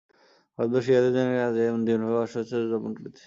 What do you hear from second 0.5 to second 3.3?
ভারতবর্ষ ইহাদের জন্য আজ এমন দীনভাবে অশৌচ যাপন করিতেছে।